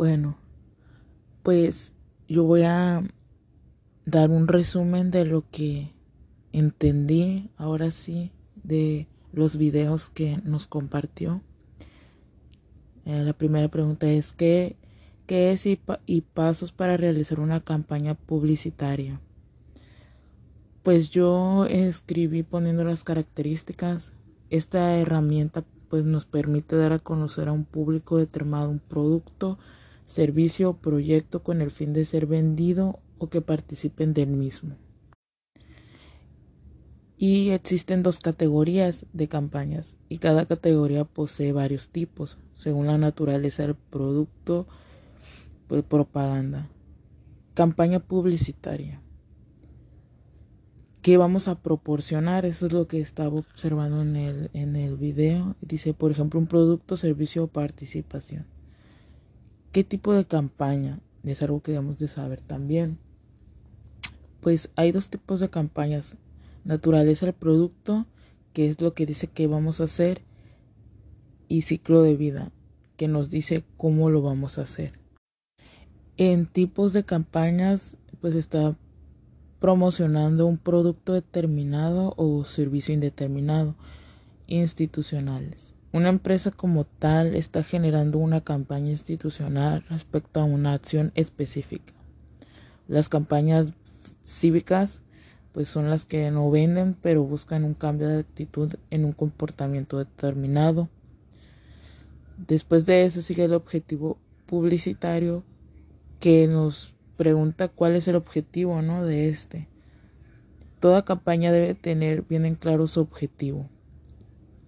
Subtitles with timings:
[0.00, 0.38] Bueno,
[1.42, 1.92] pues
[2.26, 3.02] yo voy a
[4.06, 5.92] dar un resumen de lo que
[6.52, 11.42] entendí ahora sí de los videos que nos compartió.
[13.04, 14.76] Eh, la primera pregunta es ¿qué,
[15.26, 19.20] qué es y, y pasos para realizar una campaña publicitaria?
[20.82, 24.14] Pues yo escribí poniendo las características.
[24.48, 29.58] Esta herramienta pues nos permite dar a conocer a un público determinado un producto,
[30.10, 34.76] servicio o proyecto con el fin de ser vendido o que participen del mismo.
[37.16, 43.62] Y existen dos categorías de campañas y cada categoría posee varios tipos según la naturaleza
[43.62, 44.66] del producto,
[45.68, 46.68] pues propaganda.
[47.54, 49.00] Campaña publicitaria.
[51.02, 52.46] ¿Qué vamos a proporcionar?
[52.46, 55.54] Eso es lo que estaba observando en el, en el video.
[55.60, 58.46] Dice, por ejemplo, un producto, servicio o participación.
[59.72, 60.98] ¿Qué tipo de campaña?
[61.22, 62.98] Es algo que debemos de saber también.
[64.40, 66.16] Pues hay dos tipos de campañas
[66.64, 68.06] naturaleza del producto,
[68.52, 70.22] que es lo que dice que vamos a hacer,
[71.48, 72.52] y ciclo de vida,
[72.96, 74.98] que nos dice cómo lo vamos a hacer.
[76.16, 78.76] En tipos de campañas, pues está
[79.58, 83.74] promocionando un producto determinado o servicio indeterminado,
[84.46, 85.74] institucionales.
[85.92, 91.92] Una empresa como tal está generando una campaña institucional respecto a una acción específica.
[92.86, 93.72] Las campañas
[94.24, 95.02] cívicas
[95.52, 99.98] pues son las que no venden, pero buscan un cambio de actitud en un comportamiento
[99.98, 100.88] determinado.
[102.36, 104.16] Después de eso sigue el objetivo
[104.46, 105.42] publicitario
[106.20, 109.04] que nos pregunta cuál es el objetivo ¿no?
[109.04, 109.66] de este.
[110.78, 113.68] Toda campaña debe tener bien en claro su objetivo.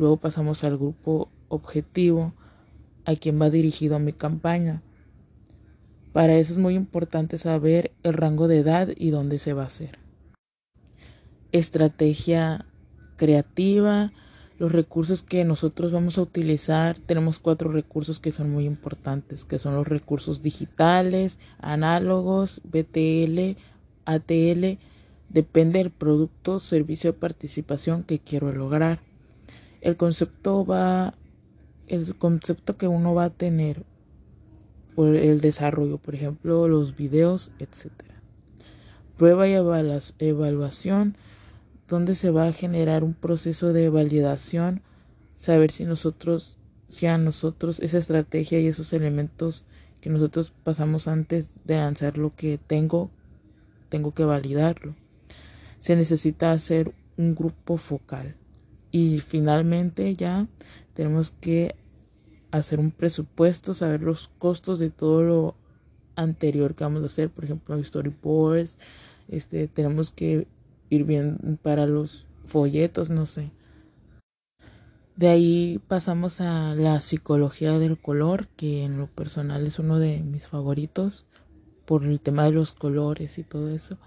[0.00, 2.34] Luego pasamos al grupo objetivo,
[3.04, 4.82] a quien va dirigido mi campaña.
[6.12, 9.66] Para eso es muy importante saber el rango de edad y dónde se va a
[9.66, 10.00] hacer
[11.52, 12.66] estrategia
[13.16, 14.12] creativa,
[14.58, 16.98] los recursos que nosotros vamos a utilizar.
[16.98, 23.56] Tenemos cuatro recursos que son muy importantes, que son los recursos digitales, análogos, BTL,
[24.04, 24.78] ATL.
[25.28, 29.09] Depende del producto, servicio de participación que quiero lograr.
[29.80, 31.14] El concepto va,
[31.86, 33.84] el concepto que uno va a tener
[34.94, 38.20] por el desarrollo, por ejemplo, los videos, etcétera.
[39.16, 41.16] Prueba y evaluación
[41.88, 44.82] donde se va a generar un proceso de validación,
[45.34, 46.56] saber si nosotros,
[46.88, 49.66] si a nosotros esa estrategia y esos elementos
[50.00, 53.10] que nosotros pasamos antes de lanzar lo que tengo,
[53.88, 54.94] tengo que validarlo.
[55.80, 58.36] Se necesita hacer un grupo focal.
[58.90, 60.46] Y finalmente ya
[60.94, 61.76] tenemos que
[62.50, 65.54] hacer un presupuesto, saber los costos de todo lo
[66.16, 68.78] anterior que vamos a hacer, por ejemplo, storyboards,
[69.28, 70.46] este, tenemos que
[70.88, 73.50] ir bien para los folletos, no sé.
[75.16, 80.22] De ahí pasamos a la psicología del color, que en lo personal es uno de
[80.22, 81.26] mis favoritos
[81.84, 83.98] por el tema de los colores y todo eso.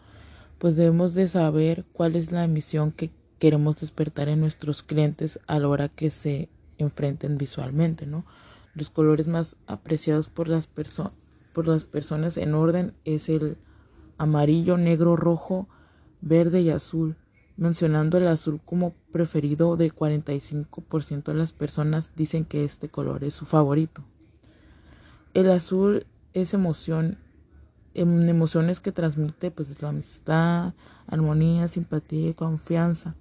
[0.57, 3.11] Pues debemos de saber cuál es la misión que
[3.43, 8.23] queremos despertar en nuestros clientes a la hora que se enfrenten visualmente, ¿no?
[8.73, 13.57] Los colores más apreciados por las, por las personas en orden es el
[14.17, 15.67] amarillo, negro, rojo,
[16.21, 17.17] verde y azul,
[17.57, 23.33] mencionando el azul como preferido de 45% de las personas dicen que este color es
[23.33, 24.05] su favorito.
[25.33, 27.17] El azul es emoción,
[27.93, 30.73] em, emociones que transmite pues la amistad,
[31.07, 33.17] armonía, simpatía y confianza.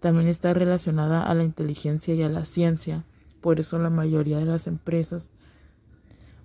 [0.00, 3.04] También está relacionada a la inteligencia y a la ciencia,
[3.40, 5.32] por eso la mayoría de las empresas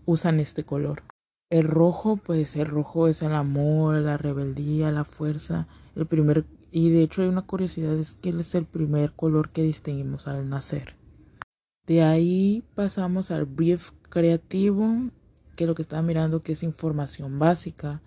[0.05, 1.03] usan este color.
[1.49, 6.89] El rojo, pues el rojo es el amor, la rebeldía, la fuerza, el primer y
[6.89, 10.49] de hecho hay una curiosidad es que él es el primer color que distinguimos al
[10.49, 10.95] nacer.
[11.85, 15.11] De ahí pasamos al brief creativo,
[15.55, 18.01] que lo que estaba mirando que es información básica,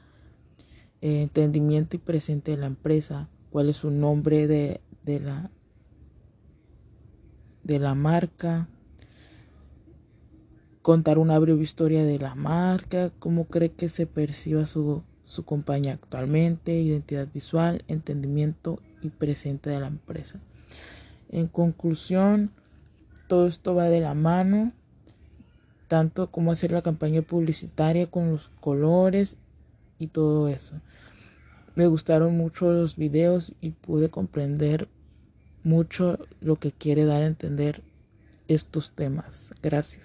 [1.00, 5.50] eh, entendimiento y presente de la empresa, cuál es su nombre de, de la
[7.64, 8.69] de la marca,
[10.82, 15.94] contar una breve historia de la marca, cómo cree que se perciba su, su compañía
[15.94, 20.38] actualmente, identidad visual, entendimiento y presente de la empresa.
[21.31, 22.50] En conclusión,
[23.26, 24.73] todo esto va de la mano,
[25.88, 29.38] tanto como hacer la campaña publicitaria con los colores
[29.99, 30.75] y todo eso.
[31.76, 34.88] Me gustaron mucho los videos y pude comprender
[35.62, 37.82] mucho lo que quiere dar a entender
[38.49, 39.50] estos temas.
[39.62, 40.02] Gracias.